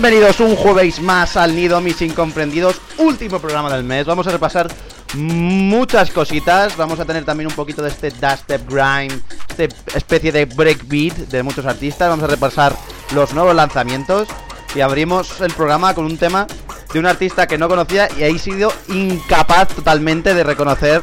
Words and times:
Bienvenidos 0.00 0.38
un 0.38 0.54
jueves 0.54 1.00
más 1.00 1.36
al 1.36 1.56
Nido 1.56 1.80
Mis 1.80 2.00
Incomprendidos, 2.02 2.80
último 2.98 3.40
programa 3.40 3.68
del 3.68 3.82
mes. 3.82 4.06
Vamos 4.06 4.28
a 4.28 4.30
repasar 4.30 4.68
muchas 5.14 6.12
cositas. 6.12 6.76
Vamos 6.76 7.00
a 7.00 7.04
tener 7.04 7.24
también 7.24 7.48
un 7.48 7.56
poquito 7.56 7.82
de 7.82 7.88
este 7.88 8.12
dubstep 8.12 8.62
grind, 8.70 9.20
este 9.48 9.68
especie 9.96 10.30
de 10.30 10.44
breakbeat 10.44 11.14
de 11.16 11.42
muchos 11.42 11.66
artistas. 11.66 12.10
Vamos 12.10 12.22
a 12.22 12.28
repasar 12.28 12.76
los 13.12 13.34
nuevos 13.34 13.56
lanzamientos 13.56 14.28
y 14.72 14.82
abrimos 14.82 15.40
el 15.40 15.52
programa 15.52 15.92
con 15.96 16.04
un 16.04 16.16
tema 16.16 16.46
de 16.92 16.98
un 17.00 17.06
artista 17.06 17.48
que 17.48 17.58
no 17.58 17.68
conocía 17.68 18.08
y 18.16 18.22
he 18.22 18.38
sido 18.38 18.72
incapaz 18.90 19.66
totalmente 19.66 20.32
de 20.32 20.44
reconocer. 20.44 21.02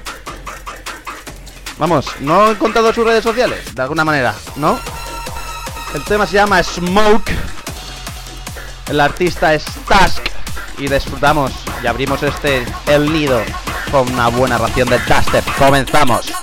Vamos, 1.77 2.07
no 2.21 2.47
he 2.47 2.51
encontrado 2.51 2.93
sus 2.93 3.03
redes 3.03 3.25
sociales, 3.25 3.75
de 3.75 3.81
alguna 3.81 4.05
manera, 4.05 4.33
¿no? 4.55 4.79
El 5.93 6.01
tema 6.05 6.25
se 6.25 6.35
llama 6.35 6.63
Smoke. 6.63 7.54
El 8.88 9.00
artista 9.00 9.53
es 9.53 9.66
Task. 9.88 10.28
Y 10.78 10.88
disfrutamos 10.88 11.53
y 11.81 11.88
abrimos 11.88 12.22
este 12.22 12.66
El 12.86 13.11
Nido 13.11 13.41
con 13.91 14.11
una 14.11 14.28
buena 14.28 14.58
ración 14.58 14.89
de 14.89 15.00
dubstep. 15.00 15.45
Comenzamos. 15.58 16.33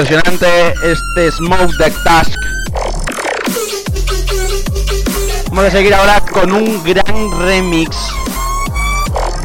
Impresionante 0.00 0.72
este 0.82 1.30
Smoke 1.30 1.76
Deck 1.76 1.94
Task. 2.02 2.32
Vamos 5.50 5.64
a 5.66 5.70
seguir 5.70 5.92
ahora 5.92 6.22
con 6.22 6.52
un 6.52 6.82
gran 6.82 7.38
remix 7.42 7.98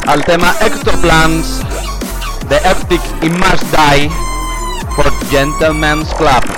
al 0.08 0.24
tema 0.24 0.56
Ectoplans 0.62 1.60
de 2.48 2.56
Eptic 2.56 3.02
y 3.22 3.30
Must 3.32 3.64
Die 3.64 4.10
por 4.96 5.12
Gentleman's 5.30 6.08
Club. 6.14 6.55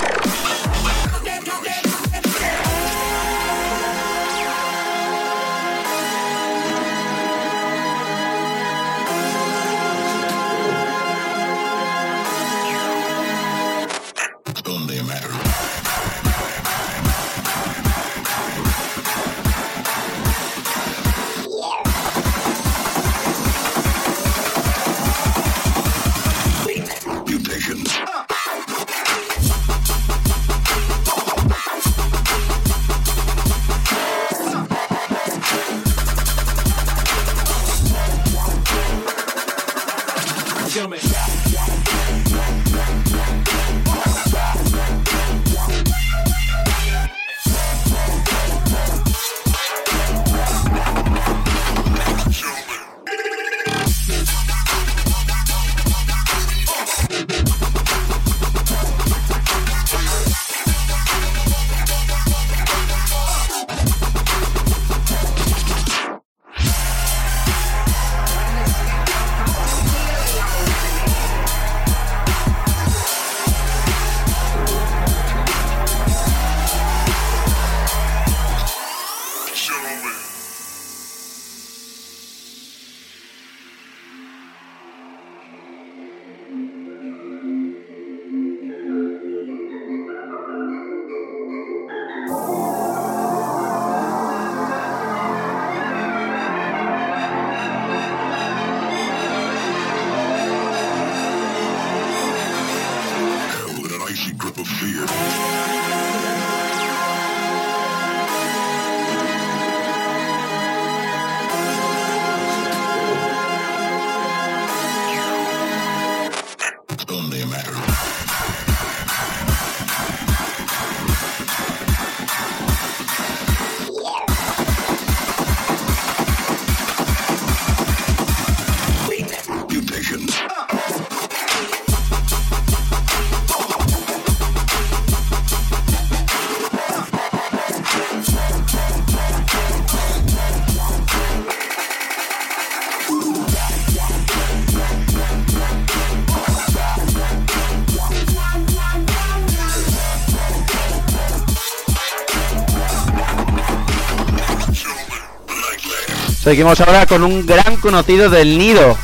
Seguimos 156.48 156.80
ahora 156.80 157.04
con 157.04 157.22
un 157.24 157.44
gran 157.44 157.76
conocido 157.76 158.30
del 158.30 158.56
nido. 158.56 158.96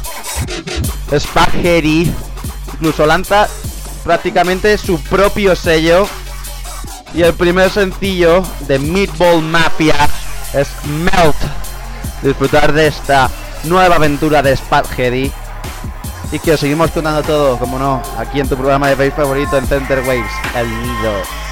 Spaghetti. 1.15 2.11
Incluso 2.73 3.05
lanza 3.05 3.49
prácticamente 4.03 4.79
su 4.79 4.99
propio 4.99 5.55
sello. 5.55 6.09
Y 7.13 7.21
el 7.21 7.35
primer 7.35 7.69
sencillo 7.69 8.43
de 8.61 8.79
Meatball 8.79 9.43
Mafia 9.43 10.09
es 10.55 10.69
Melt. 10.87 11.37
Disfrutar 12.23 12.73
de 12.73 12.87
esta 12.87 13.29
nueva 13.65 13.97
aventura 13.97 14.41
de 14.41 14.57
Spaghetti. 14.57 15.31
Y 16.33 16.39
que 16.39 16.53
os 16.53 16.61
seguimos 16.61 16.93
contando 16.93 17.23
todo, 17.25 17.59
como 17.59 17.79
no, 17.79 18.01
aquí 18.17 18.41
en 18.41 18.49
tu 18.49 18.57
programa 18.57 18.89
de 18.89 18.97
Face 18.97 19.11
favorito 19.11 19.59
en 19.59 19.67
Center 19.67 19.99
Waves, 19.99 20.33
El 20.57 20.71
Nido. 20.81 21.44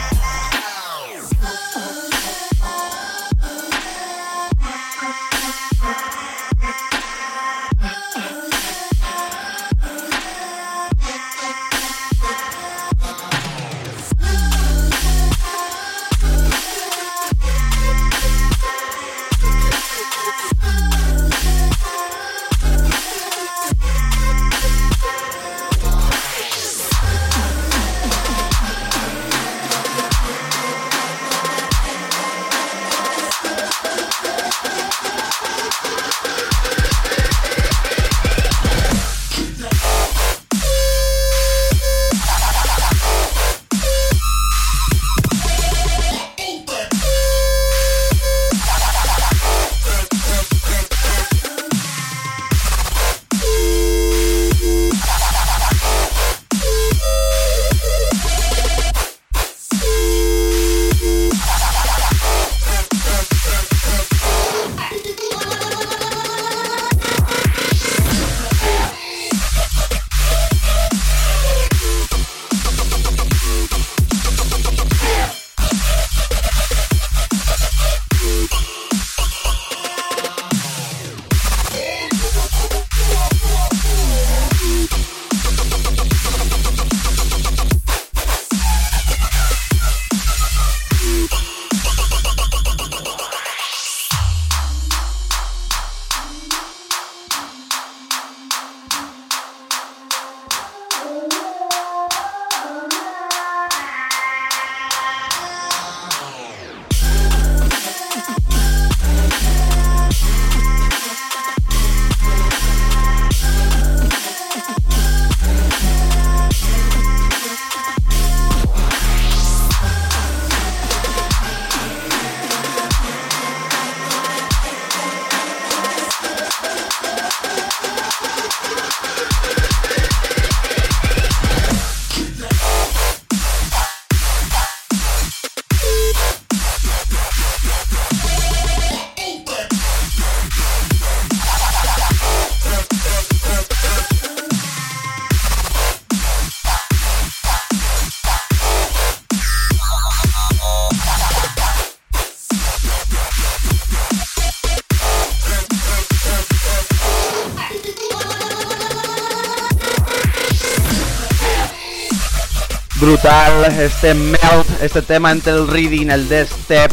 Este 163.67 164.15
melt, 164.15 164.67
este 164.81 165.03
tema 165.03 165.31
entre 165.31 165.53
el 165.53 165.69
reading, 165.69 166.09
el 166.09 166.29
death 166.29 166.49
step, 166.65 166.93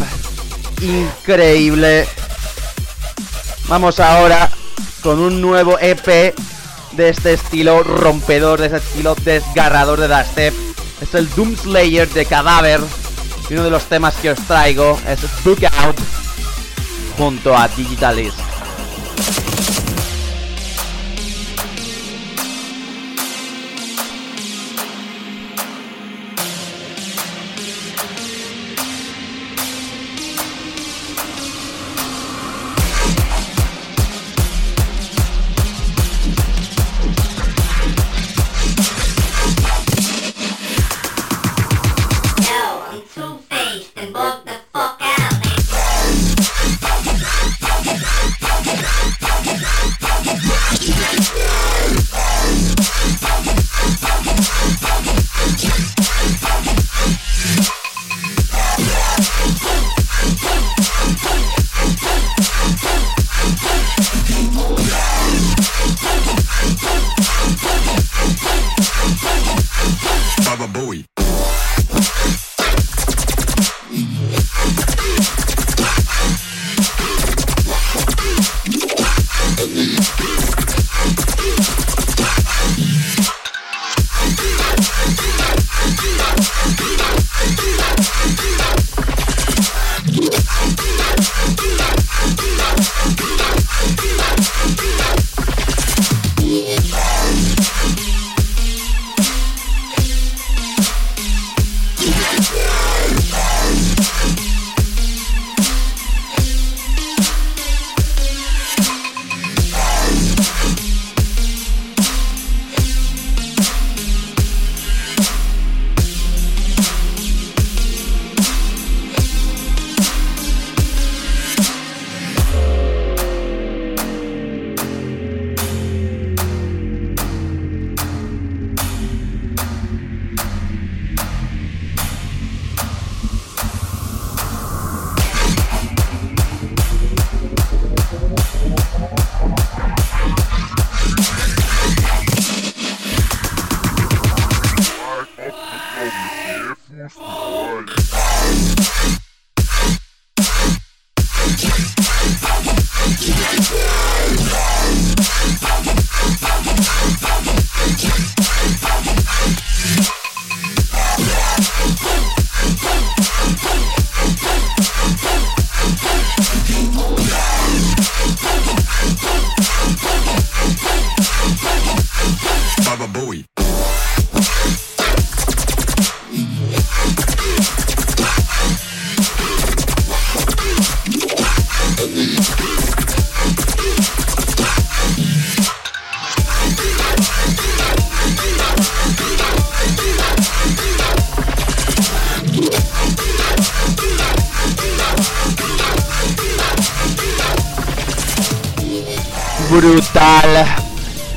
increíble. 0.82 2.08
Vamos 3.68 4.00
ahora 4.00 4.50
con 5.02 5.20
un 5.20 5.42
nuevo 5.42 5.78
EP 5.80 6.36
de 6.92 7.10
este 7.10 7.34
estilo 7.34 7.84
rompedor, 7.84 8.60
de 8.60 8.68
este 8.68 8.78
estilo 8.78 9.16
desgarrador 9.16 10.00
de 10.00 10.08
dubstep. 10.08 10.54
Es 11.02 11.14
el 11.16 11.30
Doom 11.36 11.56
Slayer 11.56 12.10
de 12.10 12.26
Cadáver. 12.26 12.82
Y 13.50 13.54
uno 13.54 13.64
de 13.64 13.72
los 13.72 13.84
temas 13.86 14.16
que 14.16 14.32
os 14.32 14.40
traigo 14.40 15.00
es 15.08 15.20
Book 15.44 15.66
Out 15.84 15.98
junto 17.18 17.58
a 17.58 17.68
Digitalist. 17.70 18.49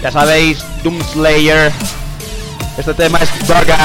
Ya 0.02 0.10
sabéis, 0.10 0.58
Doomslayer. 0.82 1.70
Este 2.76 2.92
tema 2.94 3.20
es 3.20 3.30
Burger 3.46 3.76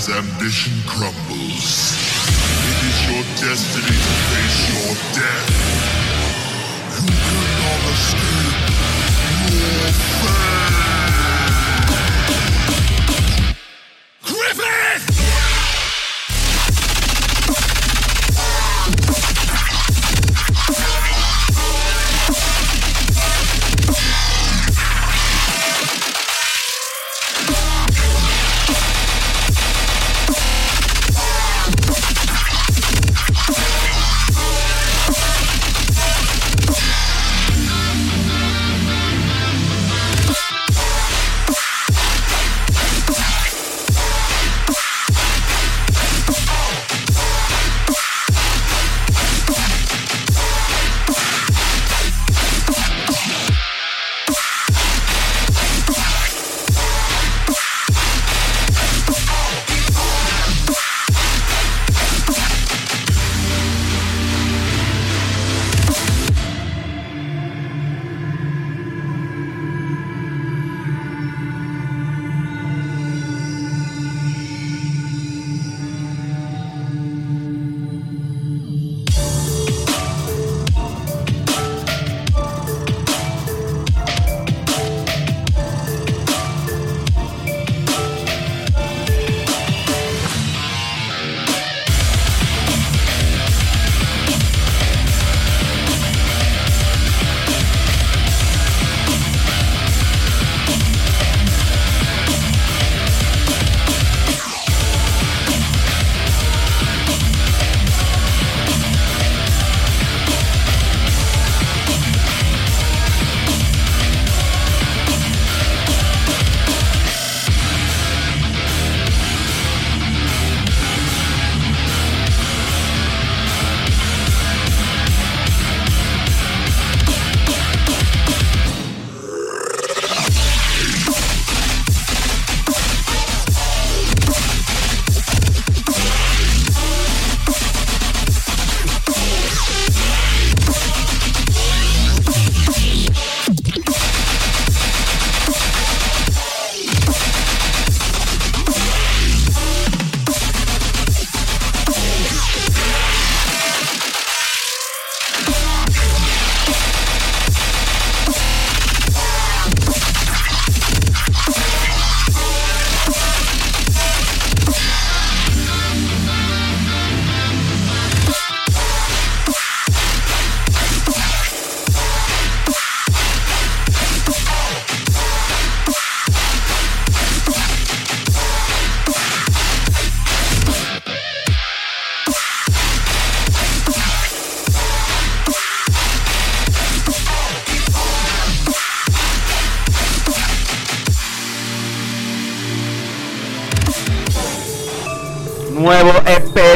ambition 0.08 0.72
crumbles, 0.86 1.29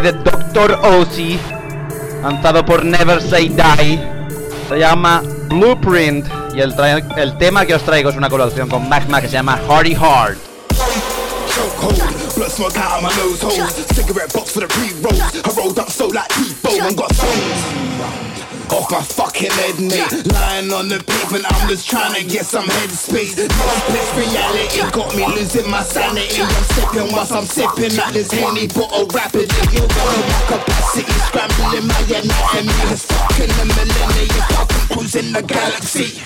de 0.04 0.12
Dr. 0.12 0.78
Ozzy, 0.82 1.40
lanzado 2.22 2.62
por 2.62 2.84
Never 2.84 3.22
Say 3.22 3.48
Die. 3.48 3.98
Se 4.68 4.78
llama 4.78 5.22
Blueprint 5.48 6.26
y 6.54 6.60
el, 6.60 6.74
el 7.16 7.38
tema 7.38 7.64
que 7.64 7.74
os 7.74 7.82
traigo 7.82 8.10
es 8.10 8.16
una 8.16 8.28
colaboración 8.28 8.68
con 8.68 8.86
Magma 8.86 9.22
que 9.22 9.28
se 9.28 9.32
llama 9.32 9.58
Hardy 9.66 9.94
Hard. 9.94 10.36
Blood 12.36 12.50
smoke 12.50 12.76
out 12.76 12.98
of 12.98 13.02
my 13.02 13.16
nose 13.16 13.40
holes. 13.40 13.86
Cigarette 13.94 14.30
box 14.34 14.52
for 14.52 14.60
the 14.60 14.66
pre-rolls. 14.66 15.20
I 15.20 15.50
rolled 15.56 15.78
up 15.78 15.88
so 15.88 16.08
like 16.08 16.28
people 16.30 16.82
and 16.82 16.96
got 16.96 17.14
stones. 17.14 18.23
Off 18.74 18.90
my 18.90 19.00
fucking 19.00 19.52
head, 19.52 19.78
mate. 19.78 20.26
Lying 20.32 20.72
on 20.72 20.88
the 20.88 20.98
pavement, 20.98 21.44
I'm 21.46 21.68
just 21.68 21.88
trying 21.88 22.12
to 22.14 22.24
get 22.26 22.44
some 22.44 22.64
headspace. 22.64 23.36
This 23.36 24.08
reality 24.18 24.90
got 24.90 25.14
me 25.14 25.24
losing 25.28 25.70
my 25.70 25.84
sanity. 25.84 26.42
I'm 26.42 26.64
sipping 26.74 27.12
whilst 27.12 27.30
I'm 27.30 27.44
sipping 27.44 27.96
at 27.96 28.12
this 28.12 28.32
henny 28.32 28.66
bottle 28.66 29.06
rapidly. 29.14 29.46
You're 29.70 29.86
going 29.86 30.26
my 30.26 30.42
capacity, 30.50 31.12
scrambling 31.30 31.86
my 31.86 32.00
anatomy. 32.02 32.74
It's 32.90 33.06
fucking 33.06 33.54
the 33.54 33.64
millennium, 33.78 34.42
fucking 34.50 34.86
cruising 34.90 35.32
the 35.32 35.42
galaxy. 35.42 36.24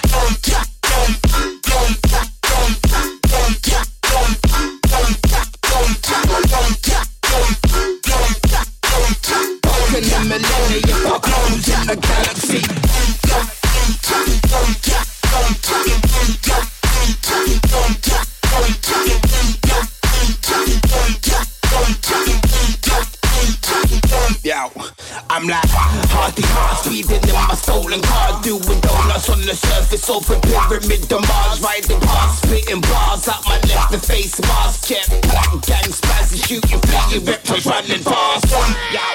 I'm 25.38 25.46
like 25.46 25.70
Hardy 26.10 26.42
heart 26.50 26.82
speeding 26.82 27.22
in 27.22 27.38
my 27.46 27.54
stolen 27.54 28.02
car 28.02 28.42
Doing 28.42 28.82
donuts 28.82 29.30
on 29.30 29.38
the 29.46 29.54
surface 29.54 30.10
over 30.10 30.34
pyramid 30.42 31.06
Mars. 31.06 31.62
Riding 31.62 32.02
past, 32.02 32.42
spitting 32.42 32.82
bars 32.82 33.22
out 33.30 33.46
my 33.46 33.54
left 33.70 33.94
the 33.94 34.02
face 34.02 34.34
mask. 34.42 34.90
Jet 34.90 35.06
black 35.30 35.54
gang 35.62 35.94
spazzy 35.94 36.42
shooting 36.42 36.82
fleeting 36.82 37.22
reptiles 37.22 37.70
running 37.70 38.02
fast. 38.02 38.50
Yo. 38.90 39.06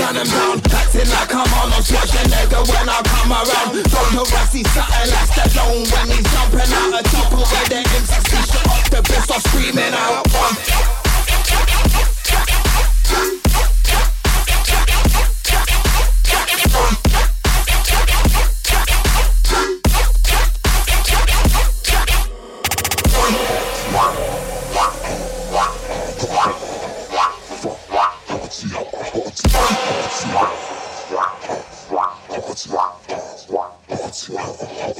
Gun 0.00 0.16
'em 0.16 0.24
down, 0.24 0.56
acting 0.72 1.10
like 1.12 1.28
come 1.28 1.44
on, 1.44 1.68
I'm 1.68 1.76
on 1.76 1.76
a 1.76 1.84
Schwarzenegger 1.84 2.64
when 2.64 2.88
I 2.88 2.96
come 3.12 3.36
around. 3.36 3.76
Don't 3.76 4.08
know 4.16 4.24
I 4.24 4.48
see 4.48 4.64
something 4.72 5.08
like 5.12 5.28
Stallone 5.36 5.84
when 5.84 6.16
he's 6.16 6.24
jumping 6.32 6.72
out 6.80 6.96
a 6.96 7.02
top 7.12 7.28
of 7.36 7.44
where 7.44 7.68
the 7.68 7.84
M60 7.92 8.40
shot 8.48 8.72
up 8.72 8.88
the 8.88 9.00
best 9.04 9.28
I'm 9.28 9.40
screaming 9.44 9.92
out 9.92 10.24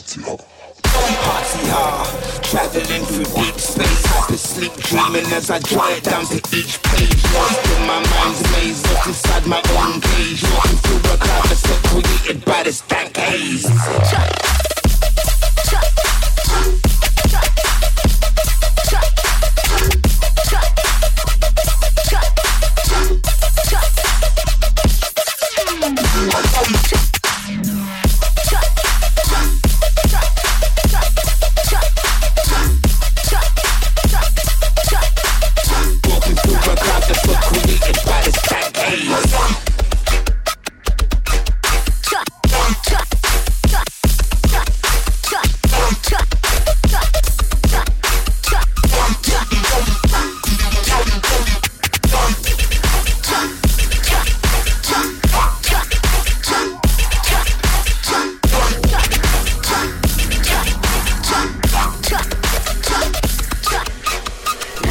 Let's 0.01 0.17
go. 0.17 0.60
Party 0.91 1.63
hard, 1.71 2.43
traveling 2.43 3.05
through 3.07 3.31
deep 3.43 3.59
space. 3.59 4.05
Hyper 4.07 4.37
sleep, 4.37 4.73
dreaming 4.83 5.27
as 5.33 5.51
I 5.51 5.59
it 5.97 6.05
down 6.05 6.25
to 6.27 6.37
each 6.57 6.83
page. 6.83 7.23
Lost 7.35 7.65
in 7.71 7.87
my 7.87 8.01
mind's 8.03 8.43
maze, 8.53 8.83
lost 8.93 9.07
inside 9.07 9.47
my 9.47 9.63
own 9.79 10.01
cage. 10.01 10.43
Walking 10.43 10.79
through 10.79 11.13
a 11.13 11.17
cloud 11.17 11.45
that's 11.47 11.63
created 11.89 12.45
by 12.45 12.63
this 12.65 12.81
dank 12.83 13.17
haze. 13.17 13.67
Walking 13.71 14.51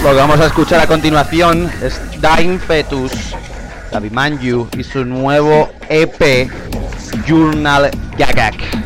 Lo 0.09 0.15
que 0.15 0.21
vamos 0.21 0.39
a 0.39 0.47
escuchar 0.47 0.79
a 0.79 0.87
continuación 0.87 1.71
es 1.83 2.01
Dying 2.19 2.57
Fetus, 2.57 3.11
David 3.91 4.11
Manju 4.11 4.67
y 4.75 4.83
su 4.83 5.05
nuevo 5.05 5.69
EP 5.87 6.49
Journal 7.27 7.91
Gagak. 8.17 8.78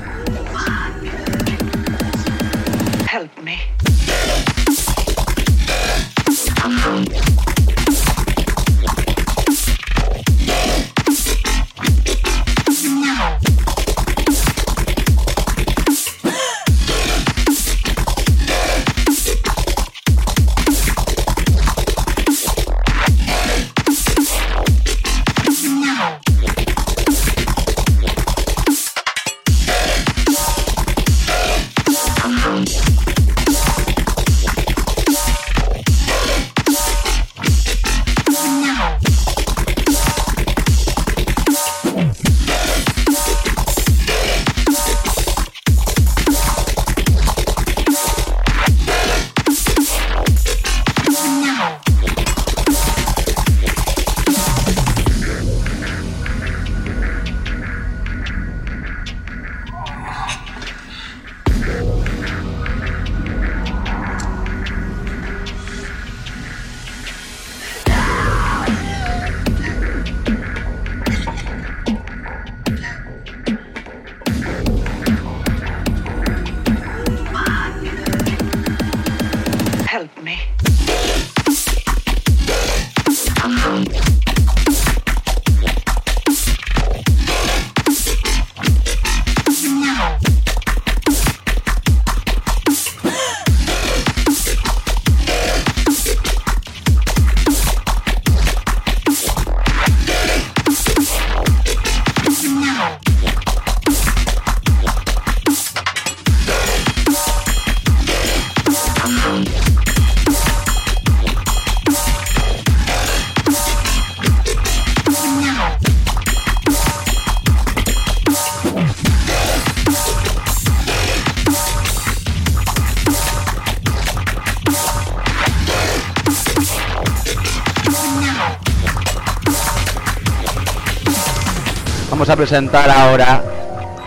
A 132.34 132.36
presentar 132.36 132.90
ahora 132.90 133.44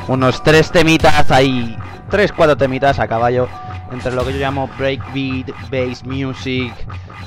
unos 0.09 0.43
tres 0.43 0.73
temitas 0.73 1.31
ahí, 1.31 1.77
tres, 2.11 2.33
cuatro 2.33 2.57
temitas 2.57 2.99
a 2.99 3.07
caballo 3.07 3.49
entre 3.93 4.11
lo 4.11 4.25
que 4.27 4.33
yo 4.33 4.41
llamo 4.41 4.69
breakbeat, 4.77 5.49
bass 5.71 6.05
music, 6.05 6.73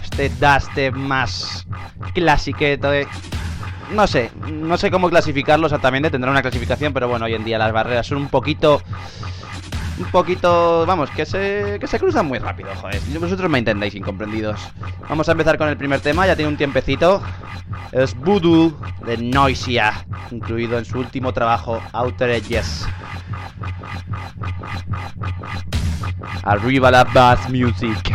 este 0.03 0.27
dubstep 0.27 0.93
más 0.93 1.65
clasiqueto. 2.13 2.89
No 3.93 4.07
sé, 4.07 4.29
no 4.51 4.77
sé 4.77 4.91
cómo 4.91 5.09
clasificarlo 5.09 5.67
exactamente, 5.67 6.09
tendrá 6.09 6.31
una 6.31 6.41
clasificación, 6.41 6.91
pero 6.91 7.07
bueno, 7.07 7.25
hoy 7.27 7.33
en 7.33 7.45
día 7.45 7.57
las 7.57 7.71
barreras 7.71 8.05
son 8.05 8.17
un 8.17 8.27
poquito 8.27 8.81
un 9.99 10.05
poquito, 10.11 10.85
vamos, 10.85 11.09
que 11.11 11.25
se, 11.25 11.77
que 11.79 11.87
se 11.87 11.99
cruzan 11.99 12.25
muy 12.25 12.39
rápido, 12.39 12.69
joder. 12.75 12.99
Vosotros 13.19 13.49
me 13.49 13.59
entendéis, 13.59 13.95
incomprendidos. 13.95 14.59
Vamos 15.07 15.27
a 15.27 15.33
empezar 15.33 15.57
con 15.57 15.67
el 15.67 15.77
primer 15.77 15.99
tema, 15.99 16.25
ya 16.25 16.35
tiene 16.35 16.49
un 16.49 16.57
tiempecito. 16.57 17.21
Es 17.91 18.15
Voodoo 18.15 18.77
de 19.05 19.17
Noisia, 19.17 20.05
incluido 20.31 20.77
en 20.77 20.85
su 20.85 20.99
último 20.99 21.33
trabajo, 21.33 21.81
Outer 21.91 22.29
Edges. 22.29 22.87
Arriba 26.43 26.91
la 26.91 27.03
bass 27.03 27.49
music. 27.49 28.13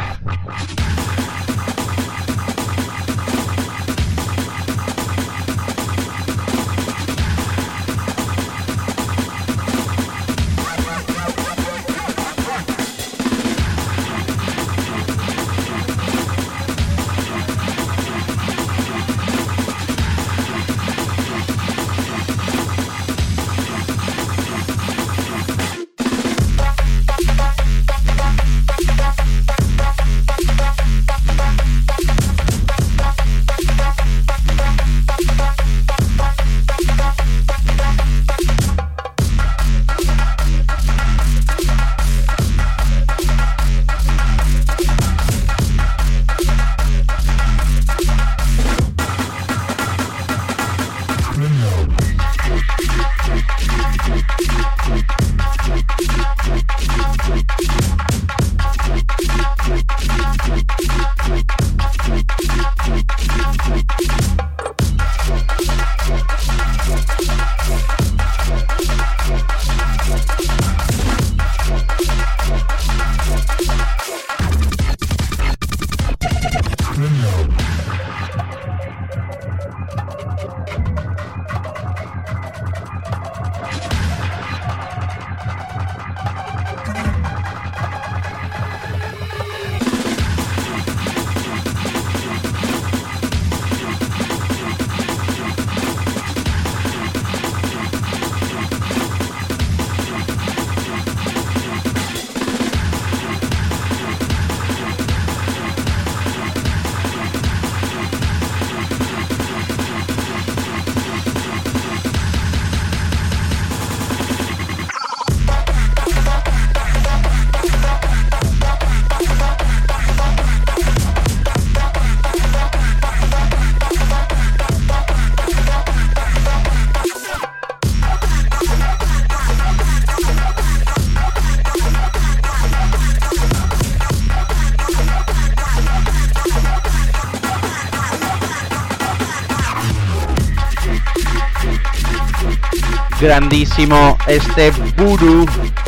Grandísimo 143.25 144.19
este 144.27 144.71
Voodoo 144.99 145.47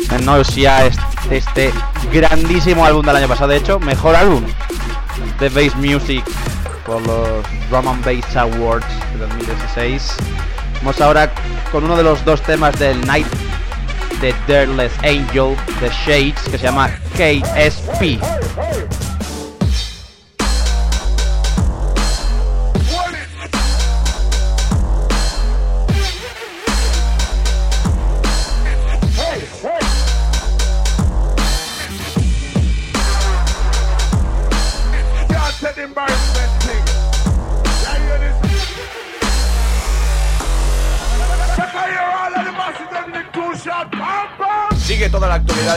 en 0.09 0.25
Nausea, 0.25 0.87
este, 0.87 1.37
este 1.37 1.73
grandísimo 2.11 2.83
álbum 2.83 3.05
del 3.05 3.15
año 3.15 3.27
pasado, 3.27 3.51
de 3.51 3.57
hecho, 3.57 3.79
mejor 3.79 4.15
álbum 4.15 4.43
de 5.39 5.49
Bass 5.49 5.75
Music 5.75 6.23
por 6.83 6.99
los 7.05 7.45
Drum 7.69 7.87
and 7.89 8.03
Bass 8.03 8.35
Awards 8.35 8.87
de 9.13 9.19
2016. 9.19 10.15
Vamos 10.79 10.99
ahora 10.99 11.31
con 11.71 11.83
uno 11.83 11.95
de 11.95 12.01
los 12.01 12.25
dos 12.25 12.41
temas 12.41 12.77
del 12.79 13.05
Night 13.05 13.27
de 14.19 14.33
Dirtless 14.47 14.93
Angel 15.03 15.55
de 15.79 15.89
Shades 15.89 16.41
que 16.49 16.57
se 16.57 16.65
llama 16.65 16.89
KSP. 17.13 18.19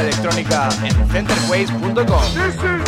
Electrónica 0.01 0.69
en 0.83 1.09
centerways.com. 1.11 2.81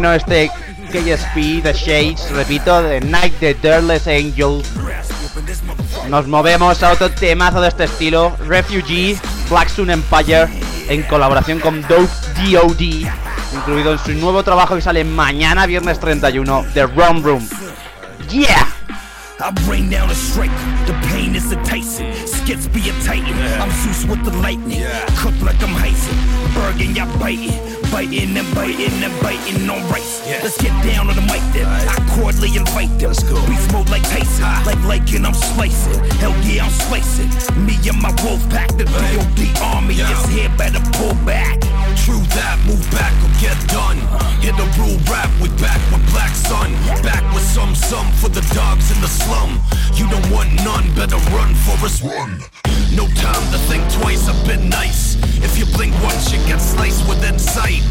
bueno 0.00 0.14
este 0.14 0.50
KSP, 0.90 1.62
The 1.62 1.74
Shades, 1.74 2.30
repito, 2.30 2.80
The 2.80 3.02
Night 3.02 3.34
the 3.38 3.52
Dirtless 3.52 4.06
Angel. 4.06 4.62
Nos 6.08 6.26
movemos 6.26 6.82
a 6.82 6.92
otro 6.92 7.10
temazo 7.10 7.60
de 7.60 7.68
este 7.68 7.84
estilo, 7.84 8.34
Refugee, 8.46 9.18
Black 9.50 9.68
Sun 9.68 9.90
Empire, 9.90 10.48
en 10.88 11.02
colaboración 11.02 11.60
con 11.60 11.82
Dope 11.82 12.08
DOD, 12.50 12.80
incluido 13.52 13.92
en 13.92 13.98
su 13.98 14.12
nuevo 14.12 14.42
trabajo 14.42 14.74
que 14.74 14.80
sale 14.80 15.04
mañana, 15.04 15.66
viernes 15.66 16.00
31, 16.00 16.64
The 16.72 16.86
Rum 16.86 17.22
Room. 17.22 17.46
Yeah! 18.30 18.66
I 19.38 19.52
rain 19.68 19.90
down 19.90 20.08
a 20.08 20.14
strike, 20.14 20.50
the 20.86 20.94
pain 21.10 21.34
is 21.34 21.52
enticing. 21.52 22.10
Skits 22.26 22.68
be 22.68 22.88
a 22.88 22.92
titan, 23.04 23.36
I'm 23.60 23.70
Zeus 23.70 24.06
with 24.06 24.24
the 24.24 24.34
lightning. 24.38 24.82
Cook 25.18 25.34
like 25.42 25.62
I'm 25.62 25.74
Heisen, 25.76 26.16
Bergen, 26.54 26.96
y'all 26.96 27.18
biting. 27.18 27.69
Biting 27.90 28.36
and 28.36 28.54
biting 28.54 29.02
and 29.02 29.12
biting 29.20 29.68
on 29.68 29.82
rice. 29.90 30.22
Let's 30.42 30.56
get 30.62 30.70
down 30.84 31.10
on 31.10 31.16
the 31.16 31.22
mic 31.22 31.42
then. 31.52 31.66
I 31.66 31.98
cordially 32.14 32.56
invite 32.56 32.90
them. 32.98 33.10
Beast 33.10 33.72
mode 33.72 33.90
like 33.90 34.02
Tyson, 34.04 34.44
like 34.64 34.78
Lycan, 34.86 35.26
I'm 35.26 35.34
slicing. 35.34 35.98
Hell 36.22 36.34
yeah, 36.46 36.64
I'm 36.64 36.70
slicing. 36.70 37.28
Me 37.66 37.74
and 37.88 38.00
my 38.00 38.14
wolf 38.22 38.42
pack, 38.48 38.68
the 38.78 38.84
DOD 38.84 39.40
army 39.74 39.94
is 39.94 40.24
here, 40.30 40.48
better 40.56 40.80
pull 40.94 41.14
back. 41.26 41.60
True 42.06 42.22
that, 42.38 42.62
move 42.66 42.86
back 42.94 43.12
or 43.26 43.32
get 43.42 43.58
done. 43.68 43.98
Uh-huh. 43.98 44.40
Hit 44.40 44.54
the 44.56 44.66
rule 44.78 44.98
rap, 45.10 45.28
we 45.42 45.48
back 45.60 45.80
with 45.90 46.04
Black 46.14 46.34
Sun. 46.34 46.72
Back 47.02 47.26
with 47.34 47.42
some, 47.42 47.74
some 47.74 48.06
for 48.22 48.28
the 48.28 48.42
dogs 48.54 48.90
in 48.94 49.00
the 49.02 49.08
slum. 49.08 49.60
You 49.94 50.08
don't 50.08 50.30
want 50.30 50.48
none, 50.64 50.86
better 50.94 51.18
run 51.34 51.54
for 51.66 51.84
us. 51.84 52.00
Run. 52.02 52.69
No 52.94 53.06
time 53.14 53.44
to 53.52 53.58
think 53.70 53.82
twice, 53.92 54.28
I've 54.28 54.46
been 54.46 54.68
nice. 54.68 55.16
If 55.42 55.58
you 55.58 55.64
blink 55.76 55.94
once, 56.02 56.32
you 56.32 56.38
get 56.46 56.58
sliced 56.58 57.08
within 57.08 57.38
sight. 57.38 57.82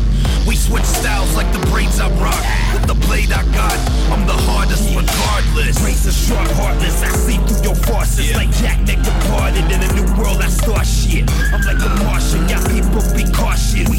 We 0.46 0.56
switch 0.56 0.84
styles 0.84 1.36
like 1.36 1.52
the 1.54 1.60
braids 1.72 2.00
I 2.00 2.10
rock. 2.20 2.44
With 2.74 2.88
the 2.88 2.96
blade 3.08 3.32
I 3.32 3.44
got, 3.54 3.78
I'm 4.12 4.26
the 4.28 4.34
hardest 4.34 4.84
regardless. 4.92 5.80
Razor 5.84 6.12
sharp, 6.12 6.50
heartless, 6.58 7.04
I 7.04 7.10
see 7.16 7.38
through 7.48 7.64
your 7.64 7.76
farces. 7.76 8.36
Like 8.36 8.52
Jack 8.58 8.80
Nick 8.82 9.00
departed 9.00 9.66
in 9.72 9.80
a 9.80 9.90
new 9.94 10.08
world, 10.20 10.42
I 10.42 10.50
start 10.50 10.86
shit. 10.86 11.30
I'm 11.54 11.62
like 11.62 11.80
a 11.80 11.90
Martian, 12.04 12.50
y'all 12.50 12.66
people 12.68 13.00
be 13.16 13.24
cautious. 13.32 13.88
We 13.88 13.99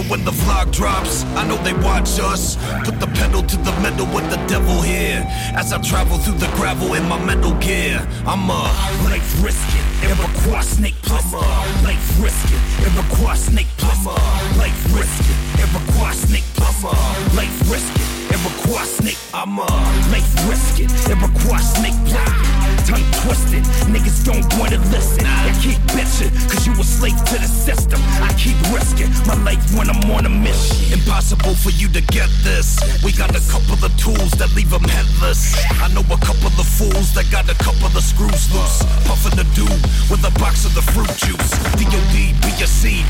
But 0.00 0.08
when 0.08 0.24
the 0.24 0.30
vlog 0.30 0.72
drops, 0.72 1.24
I 1.36 1.46
know 1.46 1.58
they 1.58 1.74
watch 1.74 2.18
us. 2.20 2.56
Put 2.86 2.98
the 3.00 3.06
pedal 3.08 3.42
to 3.42 3.56
the 3.58 3.72
metal 3.84 4.06
with 4.06 4.30
the 4.30 4.40
devil 4.48 4.80
here. 4.80 5.22
As 5.52 5.74
I 5.74 5.78
travel 5.82 6.16
through 6.16 6.38
the 6.38 6.48
gravel 6.56 6.94
in 6.94 7.06
my 7.06 7.22
metal 7.22 7.52
gear, 7.60 8.00
I'm 8.24 8.48
a 8.48 8.62
life 9.04 9.44
risking. 9.44 9.84
It 10.00 10.16
requires 10.16 10.68
snake 10.68 10.94
plumber. 11.02 11.44
Life 11.84 12.16
risking. 12.18 12.62
It 12.80 12.96
requires 12.96 13.40
snake 13.40 13.68
plumber. 13.76 14.16
Life 14.56 14.80
risking. 14.96 15.36
It 15.60 15.68
snake 16.16 16.48
plumber. 16.56 16.96
Life 17.36 17.60
risking. 17.68 18.08
It 18.32 18.40
requires 18.40 18.88
snake. 18.88 19.18
I'm 19.34 19.58
a 19.58 19.68
life 20.08 20.32
risking. 20.48 20.88
It 21.12 21.20
requires 21.20 21.68
snake 21.76 21.98
plumber. 22.08 22.49
Tongue 22.90 23.06
twisted, 23.22 23.62
niggas 23.86 24.24
don't 24.26 24.42
wanna 24.58 24.78
listen. 24.90 25.22
I 25.24 25.54
keep 25.62 25.78
bitching, 25.94 26.34
cause 26.50 26.66
you 26.66 26.72
a 26.74 26.82
slave 26.82 27.14
to 27.30 27.38
the 27.38 27.46
system. 27.46 28.00
I 28.18 28.34
keep 28.34 28.58
risking 28.74 29.06
my 29.30 29.38
life 29.46 29.62
when 29.78 29.88
I'm 29.88 30.10
on 30.10 30.26
a 30.26 30.28
mission. 30.28 30.98
Impossible 30.98 31.54
for 31.54 31.70
you 31.70 31.86
to 31.94 32.00
get 32.10 32.28
this. 32.42 32.82
We 33.04 33.12
got 33.12 33.30
a 33.30 33.42
couple 33.46 33.78
of 33.78 33.94
tools 33.96 34.32
that 34.42 34.50
leave 34.56 34.70
them 34.70 34.82
headless. 34.82 35.54
I 35.78 35.86
know 35.94 36.02
a 36.10 36.18
couple 36.18 36.50
of 36.50 36.66
fools 36.66 37.14
that 37.14 37.30
got 37.30 37.46
a 37.48 37.54
couple 37.62 37.86
of 37.86 38.02
screws 38.02 38.50
loose. 38.50 38.82
Puffin' 39.06 39.38
the 39.38 39.46
dude 39.54 39.70
with 40.10 40.26
a 40.26 40.32
box 40.40 40.64
of 40.64 40.74
the 40.74 40.82
fruit 40.82 41.14
juice. 41.14 41.50
DOD, 41.78 42.34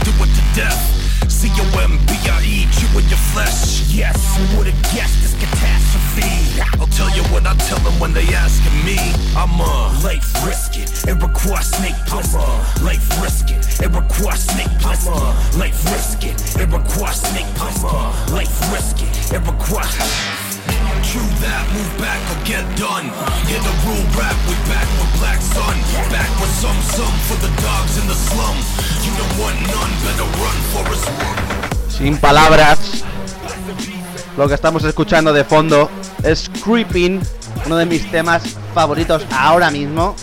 do 0.05 0.13
it 0.21 0.31
to 0.37 0.45
death. 0.61 1.00
C-O-M-B-I-E, 1.29 2.69
chew 2.73 2.99
in 2.99 3.09
your 3.09 3.19
flesh. 3.33 3.83
Yes, 3.91 4.17
who 4.37 4.59
would've 4.59 4.83
guessed 4.95 5.21
this 5.23 5.35
catastrophe? 5.35 6.61
I'll 6.81 6.87
tell 6.89 7.11
you 7.17 7.23
what 7.33 7.47
I 7.47 7.55
tell 7.69 7.79
them 7.79 7.99
when 8.01 8.13
they 8.13 8.27
asking 8.35 8.85
me. 8.85 8.97
I'm 9.37 9.61
a 9.61 10.01
life 10.03 10.33
risk 10.47 10.79
it. 10.79 10.91
It 11.09 11.23
requires 11.23 11.67
snake 11.67 11.97
plissken. 12.07 12.83
Life 12.83 13.23
risk 13.23 13.51
it. 13.51 13.65
It 13.81 13.91
requires 13.95 14.41
snake 14.45 14.73
plissken. 14.81 15.59
Life 15.59 15.85
risk 15.85 16.25
it. 16.25 16.61
It 16.61 16.69
requires 16.73 17.21
snake 17.21 17.47
plissken. 17.55 18.33
Life 18.33 18.73
risk 18.73 19.03
it. 19.03 19.33
It 19.33 19.41
requires. 19.41 20.50
Get 22.45 22.65
done. 22.77 23.07
The. 23.47 23.61
Sin 31.89 32.17
palabras, 32.17 33.05
lo 34.37 34.49
que 34.49 34.55
estamos 34.55 34.83
escuchando 34.85 35.33
de 35.33 35.45
fondo 35.45 35.91
es 36.23 36.51
Creeping, 36.65 37.21
uno 37.67 37.77
de 37.77 37.87
mis 37.87 38.11
temas 38.11 38.43
favoritos 38.75 39.25
ahora 39.31 39.71
mismo. 39.71 40.17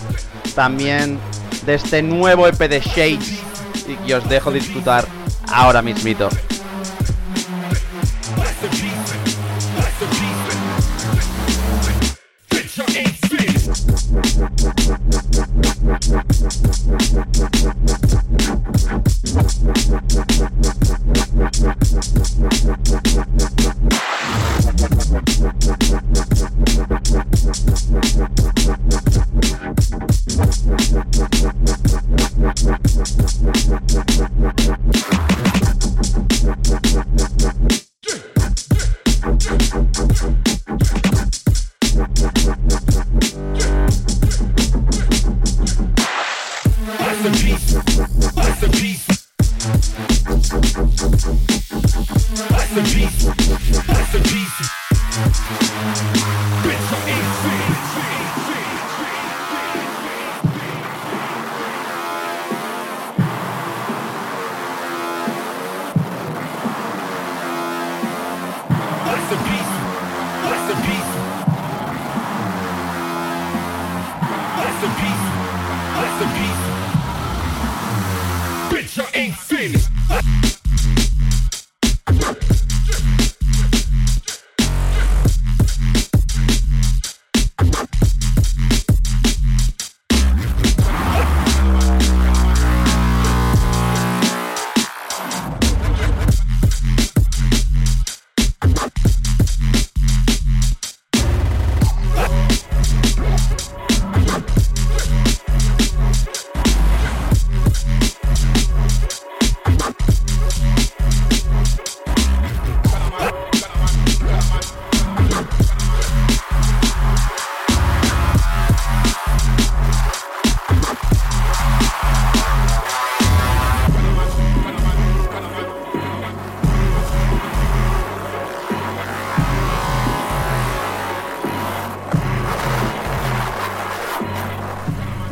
También 0.54 1.18
de 1.64 1.74
este 1.74 2.02
nuevo 2.02 2.46
EP 2.46 2.58
de 2.58 2.80
Shades 2.80 3.40
y 3.86 3.94
que 4.06 4.14
os 4.14 4.28
dejo 4.28 4.50
disfrutar 4.50 5.06
ahora 5.50 5.82
mismito. 5.82 6.28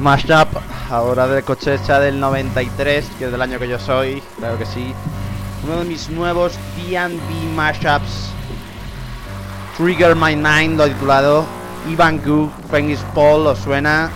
Mashup 0.06 0.46
ahora 0.88 1.26
de 1.26 1.42
cosecha 1.42 1.98
del 1.98 2.20
93, 2.20 3.04
que 3.18 3.24
es 3.24 3.32
del 3.32 3.42
año 3.42 3.58
que 3.58 3.66
yo 3.66 3.76
soy, 3.76 4.22
claro 4.38 4.56
que 4.56 4.64
sí. 4.64 4.94
Uno 5.64 5.80
de 5.80 5.84
mis 5.84 6.08
nuevos 6.10 6.52
D&B 6.76 7.56
mashups. 7.56 8.30
Trigger 9.76 10.14
My 10.14 10.36
Mind, 10.36 10.78
lo 10.78 10.86
titulado. 10.86 11.44
Ivan 11.90 12.20
Gu, 12.24 12.48
Fengis 12.70 13.00
Paul, 13.16 13.48
¿os 13.48 13.58
suena? 13.58 14.08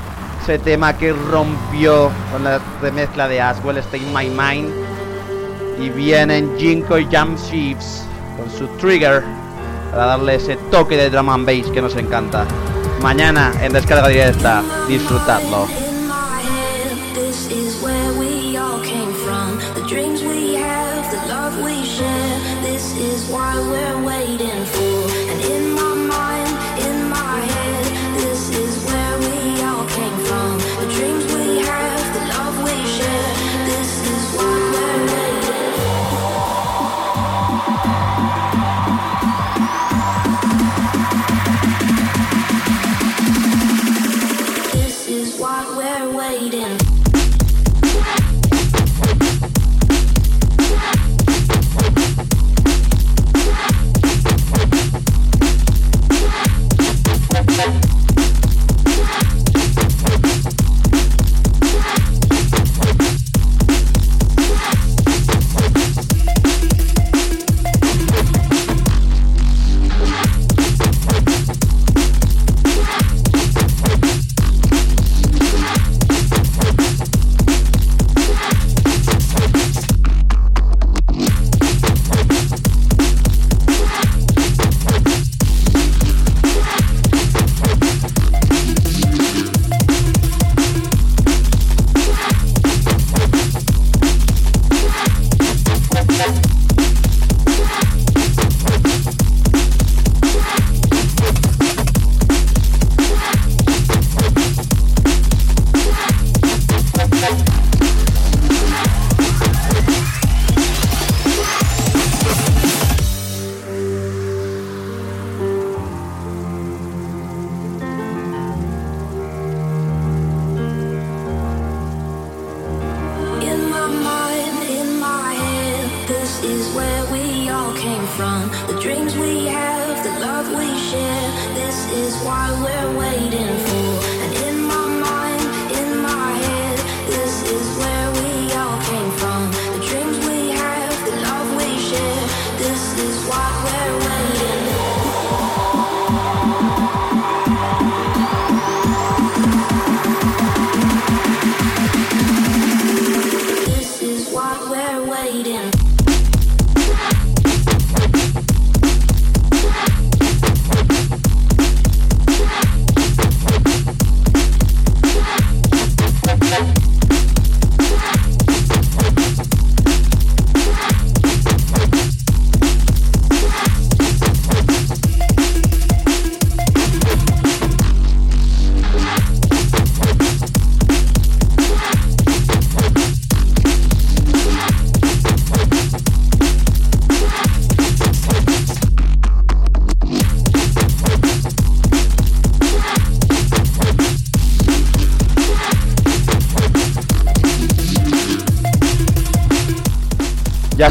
Ese 0.45 0.61
tema 0.61 0.97
que 0.97 1.13
rompió 1.13 2.09
con 2.31 2.45
la 2.45 2.61
remezcla 2.81 3.27
de 3.27 3.41
Aswell, 3.41 3.79
Stay 3.79 4.07
My 4.15 4.31
Mind. 4.31 4.71
Y 5.81 5.91
vienen 5.91 6.57
Jinko 6.57 6.99
y 6.99 7.09
Jam 7.11 7.35
con 8.37 8.49
su 8.49 8.69
Trigger 8.77 9.25
para 9.91 10.07
darle 10.07 10.37
ese 10.37 10.55
toque 10.71 10.97
de 10.97 11.11
drum 11.11 11.31
and 11.31 11.47
bass 11.47 11.69
que 11.73 11.83
nos 11.83 11.97
encanta. 11.97 12.47
Mañana 13.03 13.53
en 13.63 13.73
descarga 13.73 14.09
directa, 14.09 14.63
disfrutadlo. 14.87 15.67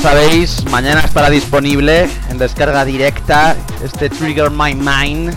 Sabéis, 0.01 0.63
mañana 0.71 1.01
estará 1.01 1.29
disponible 1.29 2.09
en 2.29 2.37
descarga 2.37 2.85
directa 2.85 3.57
este 3.83 4.09
Trigger 4.09 4.49
My 4.49 4.73
Mind. 4.73 5.35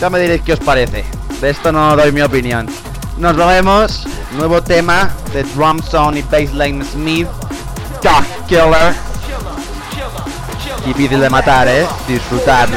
Ya 0.00 0.08
me 0.08 0.18
diréis 0.18 0.40
qué 0.40 0.54
os 0.54 0.60
parece. 0.60 1.04
De 1.40 1.50
esto 1.50 1.70
no 1.70 1.94
doy 1.96 2.12
mi 2.12 2.22
opinión. 2.22 2.66
Nos 3.18 3.36
vemos. 3.36 4.06
Nuevo 4.32 4.62
tema 4.62 5.10
de 5.34 5.44
Drum 5.44 5.82
Sound 5.82 6.16
y 6.16 6.22
Bassline 6.22 6.82
Smith. 6.82 7.28
Dog 8.02 8.24
Killer. 8.48 8.94
Difícil 10.86 11.20
de 11.20 11.30
matar, 11.30 11.68
eh. 11.68 11.86
Disfrutar. 12.08 12.68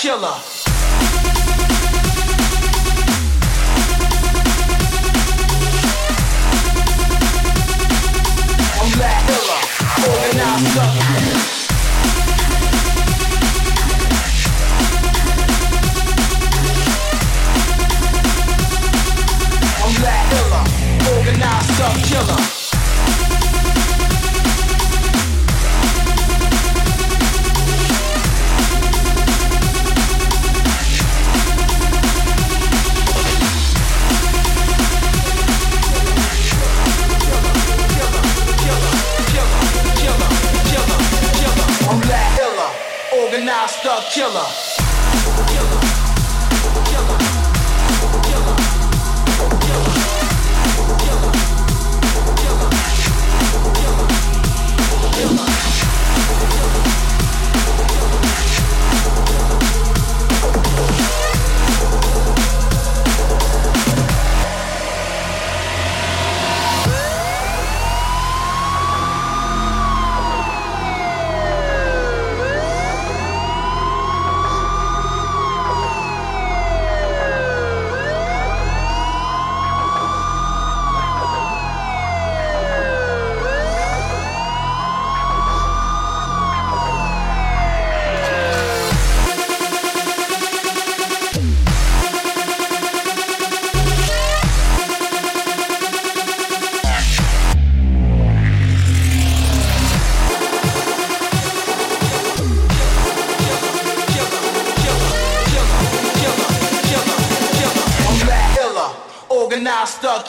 Killer. 0.00 0.40
I'm 8.80 8.90
Black 8.96 9.20
Killer, 9.26 9.62
organized 10.08 10.89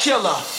killer. 0.02 0.51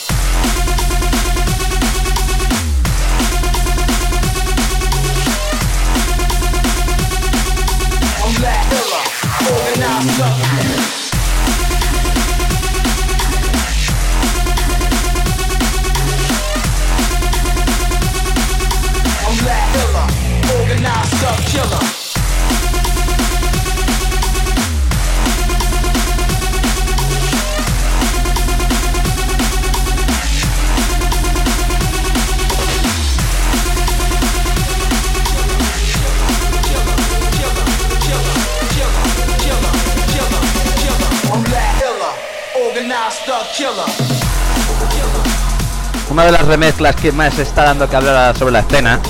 Remezclas 46.63 46.95
que 46.95 47.11
más 47.11 47.37
está 47.41 47.65
dando 47.65 47.91
que 47.91 47.97
hablar 47.97 48.39
sobre 48.39 48.53
la 48.53 48.61
escena 48.61 49.01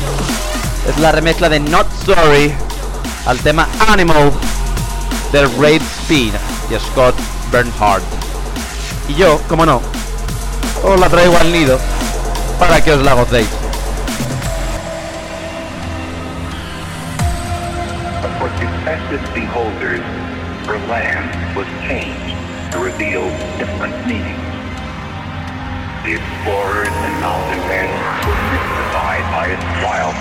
es 0.88 0.98
la 0.98 1.12
remezcla 1.12 1.50
de 1.50 1.60
Not 1.60 1.86
Sorry 2.06 2.54
al 3.26 3.38
tema 3.40 3.68
Animal 3.88 4.32
del 5.32 5.54
Raid 5.60 5.82
Speed 5.82 6.32
y 6.70 6.80
Scott 6.80 7.14
Bernhardt. 7.52 8.02
Y 9.06 9.14
yo, 9.16 9.38
como 9.50 9.66
no, 9.66 9.82
os 10.82 10.98
la 10.98 11.10
traigo 11.10 11.36
al 11.36 11.52
nido 11.52 11.78
para 12.58 12.82
que 12.82 12.92
os 12.92 13.02
la 13.02 13.12
gocéis. 13.12 13.48
The 26.12 26.18
explorers 26.18 26.88
and 26.88 27.20
mountain 27.22 27.58
men 27.72 27.88
were 28.28 28.36
mystified 28.52 29.24
by 29.32 29.46
its 29.48 29.64
wild 29.80 30.12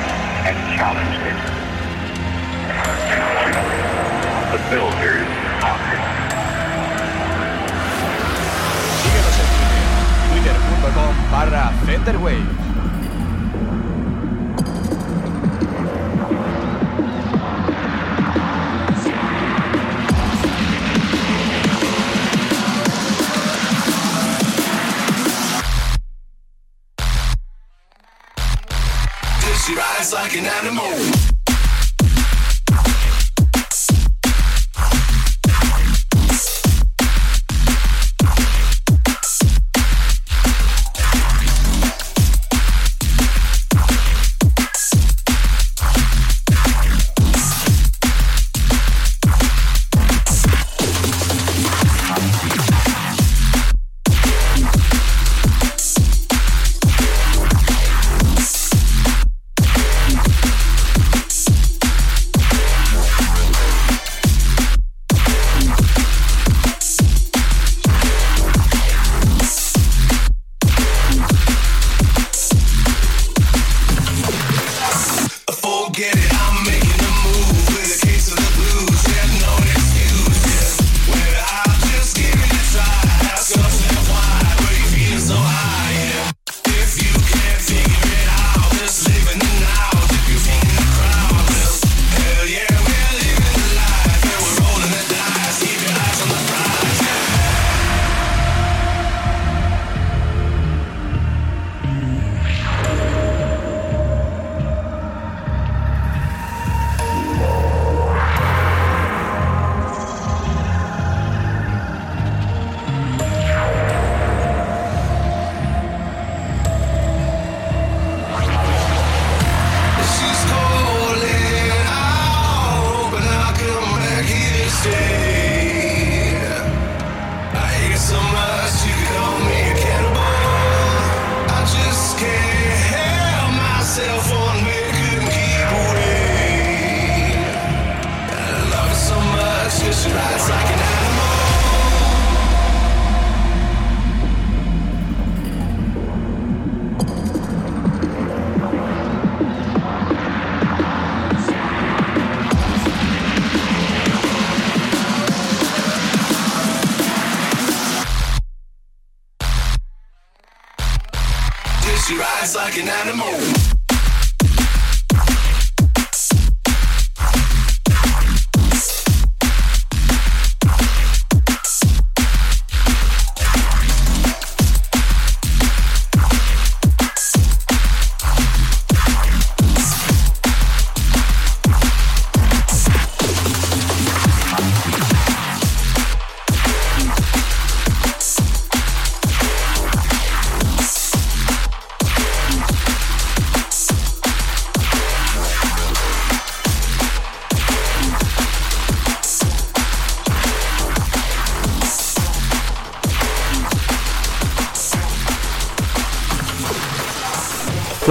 and 0.48 0.56
challenged 0.72 1.20
it. 1.20 1.36
The 4.54 4.60
builders 4.72 5.28
conquered. 5.60 6.04
Síguenos 9.04 9.36
en 9.36 9.50
Twitter, 10.39 10.56
twitter.com 10.72 11.14
barra 11.30 11.74
Fenderwave. 11.86 12.61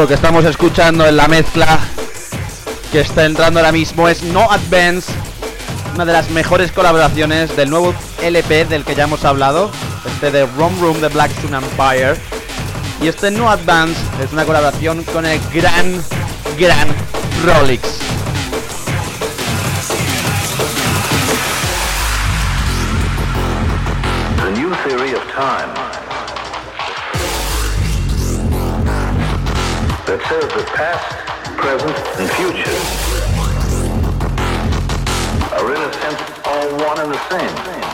Lo 0.01 0.09
que 0.09 0.15
estamos 0.15 0.47
escuchando 0.47 1.07
en 1.07 1.15
la 1.15 1.29
mezcla 1.29 1.79
que 2.91 3.01
está 3.01 3.27
entrando 3.27 3.61
ahora 3.61 3.71
mismo 3.71 4.09
es 4.09 4.23
No 4.23 4.51
Advance, 4.51 5.13
una 5.95 6.07
de 6.07 6.15
las 6.15 6.31
mejores 6.31 6.73
colaboraciones 6.73 7.55
del 7.55 7.69
nuevo 7.69 7.95
LP 8.23 8.65
del 8.65 8.83
que 8.83 8.95
ya 8.95 9.05
hemos 9.05 9.27
hablado, 9.27 9.71
este 10.07 10.31
de 10.31 10.47
Rom 10.57 10.81
Room 10.81 11.03
de 11.03 11.09
Black 11.09 11.31
Sun 11.43 11.55
Empire. 11.55 12.15
Y 13.03 13.09
este 13.09 13.31
No 13.31 13.51
Advance 13.51 14.01
es 14.25 14.33
una 14.33 14.47
colaboración 14.47 15.05
con 15.05 15.27
el 15.27 15.39
gran, 15.53 16.03
gran 16.59 16.89
Rolex. 17.45 18.01
That 30.11 30.27
says 30.27 30.43
the 30.55 30.65
past, 30.75 31.07
present, 31.57 31.97
and 32.19 32.29
future 32.35 32.75
are 35.55 35.71
in 35.73 35.81
a 35.81 35.93
sense 36.03 36.21
all 36.45 36.67
one 36.85 36.99
and 36.99 37.15
the 37.15 37.21
same. 37.31 37.90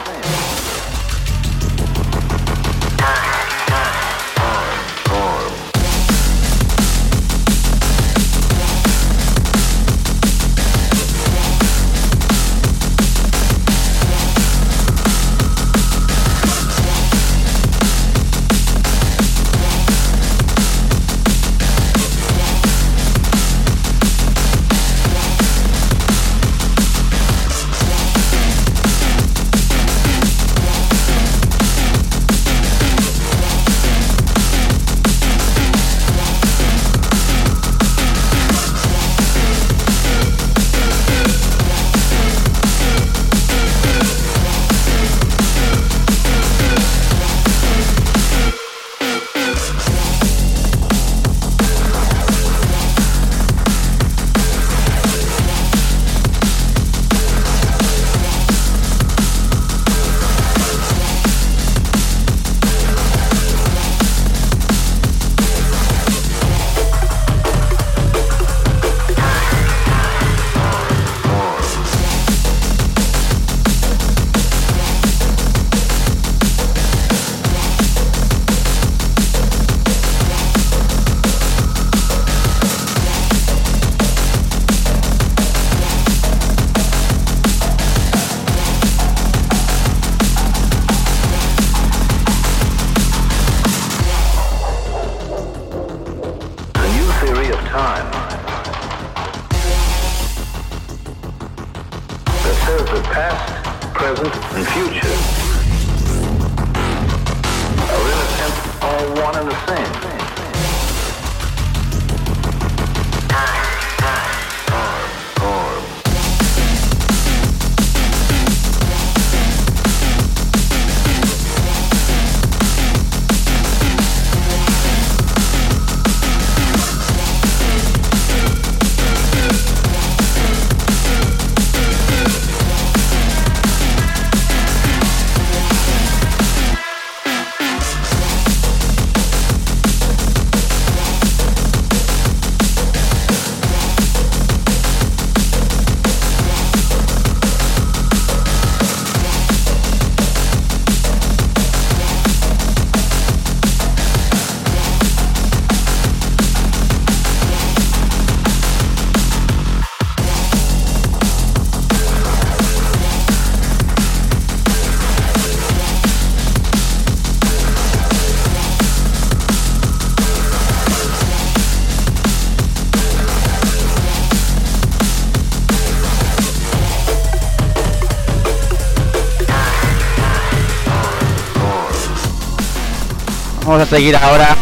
Seguir 183.90 184.16
ahora 184.16 184.56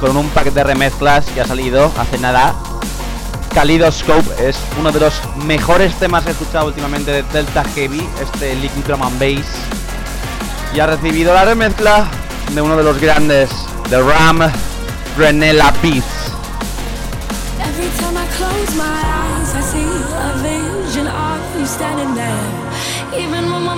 con 0.00 0.16
un 0.16 0.28
pack 0.30 0.52
de 0.52 0.64
remezclas 0.64 1.26
que 1.26 1.40
ha 1.40 1.46
salido 1.46 1.92
hace 1.98 2.18
nada. 2.18 2.54
Kaleidoscope 3.54 4.48
es 4.48 4.58
uno 4.78 4.92
de 4.92 5.00
los 5.00 5.20
mejores 5.44 5.94
temas 5.94 6.22
que 6.22 6.30
he 6.30 6.32
escuchado 6.32 6.66
últimamente 6.66 7.10
de 7.10 7.22
Delta 7.24 7.64
Heavy, 7.74 8.06
este 8.20 8.54
Liquid 8.56 8.84
Drum 8.84 9.02
and 9.02 9.18
Bass. 9.18 9.46
Y 10.74 10.80
ha 10.80 10.86
recibido 10.86 11.34
la 11.34 11.44
remezcla 11.44 12.06
de 12.54 12.60
uno 12.60 12.76
de 12.76 12.84
los 12.84 13.00
grandes, 13.00 13.50
de 13.90 14.02
Ram 14.02 14.50
Renella 15.16 15.72
there. 22.14 22.58
Even 23.14 23.44
when 23.50 23.62
my 23.64 23.74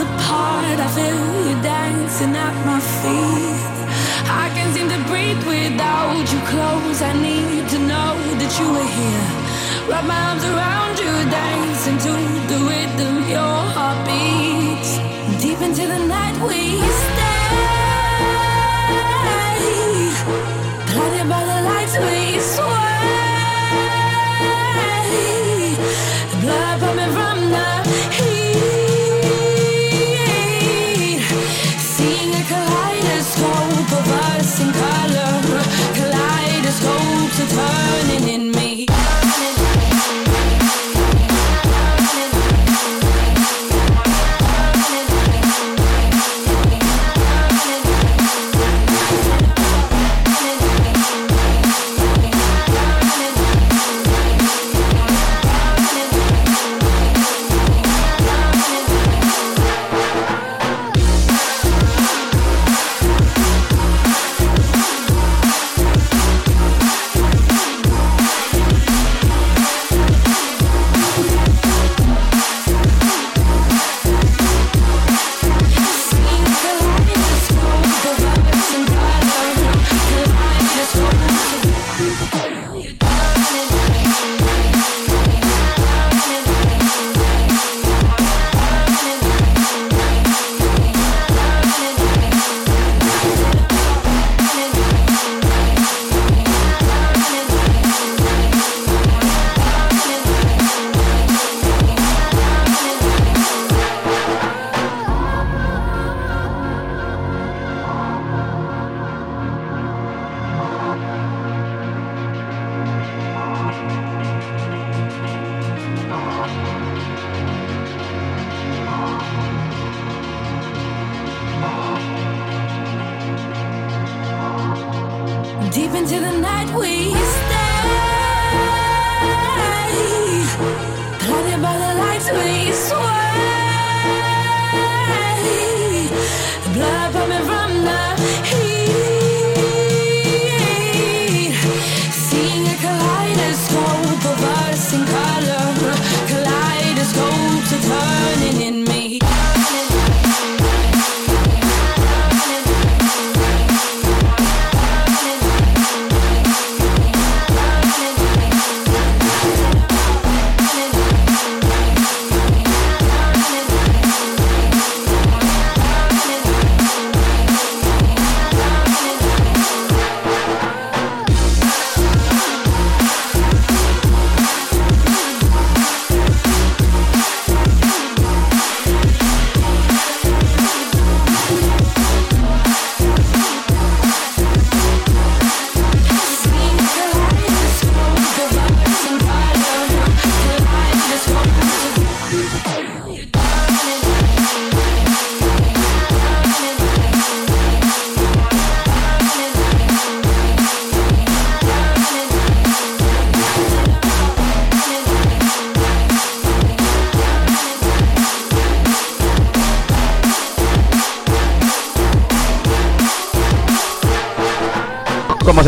apart, 0.00 0.78
I 0.78 0.88
feel 0.94 1.48
you 1.48 1.62
dancing 1.62 2.36
at 2.36 2.54
my 2.66 2.80
feet. 2.80 3.79
I 4.30 4.46
can 4.54 4.68
seem 4.74 4.88
to 4.88 5.00
breathe 5.10 5.42
without 5.46 6.24
you 6.32 6.40
close. 6.52 7.02
I 7.02 7.12
need 7.28 7.68
to 7.74 7.78
know 7.90 8.12
that 8.40 8.52
you 8.58 8.68
are 8.80 8.90
here. 8.98 9.28
Wrap 9.88 10.04
my 10.04 10.20
arms 10.28 10.44
around 10.44 10.94
you, 11.02 11.12
to 12.04 12.12
the 12.50 12.58
rhythm 12.70 13.16
your 13.28 13.58
heart 13.74 13.98
beats. 14.06 14.98
Deep 15.42 15.60
into 15.60 15.86
the 15.86 15.98
night 16.06 16.36
we 16.46 16.78
stay. 16.78 17.19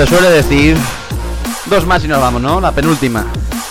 Se 0.02 0.08
suele 0.08 0.30
decir, 0.30 0.76
dos 1.66 1.86
más 1.86 2.04
y 2.04 2.08
nos 2.08 2.20
vamos, 2.20 2.42
¿no? 2.42 2.60
La 2.60 2.72
penúltima. 2.72 3.24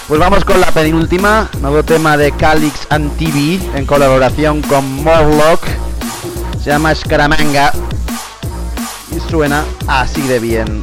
Pues 0.08 0.18
vamos 0.18 0.46
con 0.46 0.62
la 0.62 0.72
penúltima, 0.72 1.50
nuevo 1.60 1.84
tema 1.84 2.16
de 2.16 2.32
Calix 2.32 2.88
and 2.90 3.18
TV 3.18 3.60
en 3.78 3.86
colaboración 3.86 4.62
con 4.62 5.04
Morlock. 5.04 5.62
Se 6.64 6.70
llama 6.70 6.96
Scaramanga 6.96 7.74
y 9.14 9.30
suena 9.30 9.66
así 9.88 10.22
de 10.22 10.40
bien. 10.40 10.82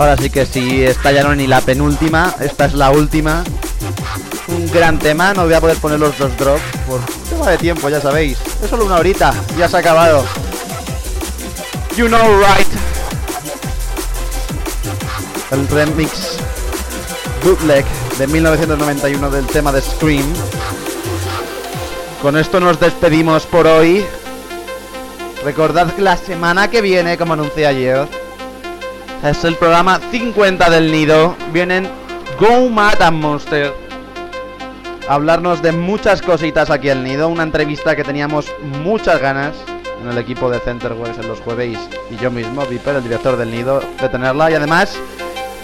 Ahora 0.00 0.16
sí 0.16 0.30
que 0.30 0.46
sí, 0.46 0.82
esta 0.82 1.12
ya 1.12 1.22
ni 1.34 1.46
la 1.46 1.60
penúltima, 1.60 2.34
esta 2.40 2.64
es 2.64 2.72
la 2.72 2.90
última. 2.90 3.44
Un 4.48 4.66
gran 4.72 4.98
tema, 4.98 5.34
no 5.34 5.44
voy 5.44 5.52
a 5.52 5.60
poder 5.60 5.76
poner 5.76 6.00
los 6.00 6.16
dos 6.16 6.34
drops 6.38 6.62
por 6.86 7.00
tema 7.28 7.50
de 7.50 7.58
tiempo, 7.58 7.86
ya 7.90 8.00
sabéis. 8.00 8.38
Es 8.64 8.70
solo 8.70 8.86
una 8.86 8.96
horita, 8.96 9.34
ya 9.58 9.68
se 9.68 9.76
ha 9.76 9.80
acabado. 9.80 10.24
You 11.98 12.06
know 12.06 12.40
right. 12.40 12.66
El 15.50 15.68
remix 15.68 16.38
bootleg 17.44 17.84
de 18.16 18.26
1991 18.26 19.30
del 19.30 19.46
tema 19.48 19.70
de 19.70 19.82
Scream. 19.82 20.24
Con 22.22 22.38
esto 22.38 22.58
nos 22.58 22.80
despedimos 22.80 23.44
por 23.44 23.66
hoy. 23.66 24.02
Recordad 25.44 25.92
que 25.92 26.00
la 26.00 26.16
semana 26.16 26.70
que 26.70 26.80
viene, 26.80 27.18
como 27.18 27.34
anuncié 27.34 27.66
ayer, 27.66 28.08
es 29.22 29.44
el 29.44 29.56
programa 29.56 30.00
50 30.10 30.70
del 30.70 30.90
Nido. 30.90 31.36
Vienen 31.52 31.88
Go 32.38 32.68
Mad 32.68 33.10
Monster. 33.12 33.72
A 35.08 35.14
hablarnos 35.14 35.60
de 35.62 35.72
muchas 35.72 36.22
cositas 36.22 36.70
aquí 36.70 36.88
al 36.88 37.04
Nido. 37.04 37.28
Una 37.28 37.42
entrevista 37.42 37.94
que 37.94 38.04
teníamos 38.04 38.46
muchas 38.82 39.20
ganas 39.20 39.54
en 40.00 40.08
el 40.08 40.16
equipo 40.16 40.50
de 40.50 40.58
Centerwares 40.60 41.18
en 41.18 41.28
los 41.28 41.40
jueves 41.40 41.78
y 42.10 42.16
yo 42.16 42.30
mismo, 42.30 42.64
Viper, 42.64 42.96
el 42.96 43.02
director 43.02 43.36
del 43.36 43.50
Nido, 43.50 43.82
de 44.00 44.08
tenerla. 44.08 44.50
Y 44.50 44.54
además, 44.54 44.96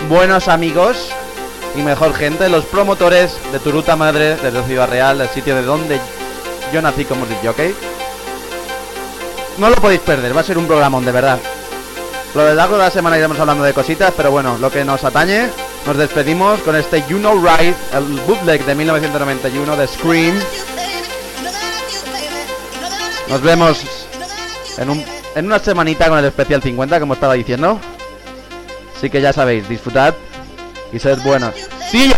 buenos 0.09 0.49
amigos 0.49 1.11
y 1.75 1.83
mejor 1.83 2.13
gente, 2.15 2.49
los 2.49 2.67
promotores 2.67 3.39
de 3.53 3.59
Turuta 3.59 3.97
Madre, 3.97 4.37
desde 4.37 4.63
Ciudad 4.65 4.89
Real, 4.89 5.21
el 5.21 5.29
sitio 5.29 5.55
de 5.55 5.63
donde 5.63 5.99
yo 6.73 6.83
nací 6.83 7.05
como 7.05 7.23
¿ok? 7.23 7.61
No 9.59 9.71
lo 9.71 9.77
podéis 9.77 10.01
perder, 10.01 10.37
va 10.37 10.41
a 10.41 10.45
ser 10.45 10.59
un 10.59 10.67
programón 10.67 11.05
de 11.05 11.13
verdad. 11.13 11.39
Lo 12.37 12.45
de 12.45 12.55
largo 12.55 12.77
de 12.77 12.83
la 12.83 12.91
semana 12.91 13.17
iremos 13.17 13.41
hablando 13.41 13.65
de 13.65 13.73
cositas, 13.73 14.13
pero 14.15 14.31
bueno, 14.31 14.59
lo 14.59 14.71
que 14.71 14.85
nos 14.85 15.03
atañe, 15.05 15.49
nos 15.87 15.97
despedimos 15.97 16.61
con 16.61 16.77
este 16.77 17.03
You 17.09 17.17
Know 17.17 17.43
Right, 17.43 17.75
el 17.95 18.05
bootleg 18.27 18.63
de 18.67 18.75
1991 18.75 19.75
de 19.75 19.89
Scream. 19.89 20.39
Nos 23.31 23.41
vemos 23.41 23.87
en, 24.77 24.91
un, 24.91 25.03
en 25.35 25.47
una 25.47 25.59
semanita 25.61 26.11
con 26.11 26.19
el 26.19 26.27
especial 26.27 26.63
50, 26.63 27.01
como 27.01 27.15
estaba 27.15 27.33
diciendo. 27.33 27.81
Así 28.95 29.09
que 29.09 29.23
ya 29.23 29.33
sabéis, 29.33 29.67
disfrutad 29.67 30.15
y 30.93 30.99
sed 30.99 31.19
buenos. 31.23 31.55
¡Sí! 31.91 32.13